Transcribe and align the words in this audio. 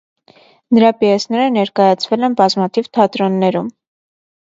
Նրա 0.77 0.89
պիեսները 1.01 1.45
ներկայացվել 1.59 2.29
են 2.31 2.41
բազմաթիվ 2.43 2.93
թատրոններում։ 2.99 3.73